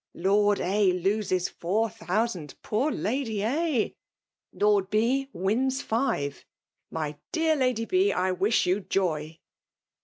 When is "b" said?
4.89-5.29, 7.85-8.11